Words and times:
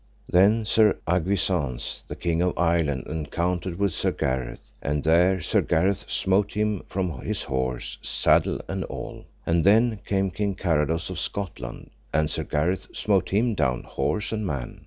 Then 0.27 0.65
Sir 0.65 0.97
Agwisance, 1.07 2.01
the 2.07 2.15
King 2.15 2.41
of 2.41 2.57
Ireland, 2.57 3.05
encountered 3.05 3.77
with 3.77 3.93
Sir 3.93 4.09
Gareth, 4.09 4.71
and 4.81 5.03
there 5.03 5.39
Sir 5.41 5.61
Gareth 5.61 6.05
smote 6.07 6.53
him 6.53 6.81
from 6.87 7.21
his 7.21 7.43
horse, 7.43 7.99
saddle 8.01 8.59
and 8.67 8.83
all. 8.85 9.25
And 9.45 9.63
then 9.63 9.99
came 10.07 10.31
King 10.31 10.55
Carados 10.55 11.11
of 11.11 11.19
Scotland, 11.19 11.91
and 12.11 12.31
Sir 12.31 12.45
Gareth 12.45 12.87
smote 12.93 13.29
him 13.29 13.53
down 13.53 13.83
horse 13.83 14.31
and 14.31 14.43
man. 14.43 14.79